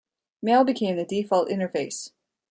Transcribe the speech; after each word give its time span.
Mail 0.41 0.63
became 0.63 0.95
the 0.95 1.05
default 1.05 1.47
interface. 1.49 2.09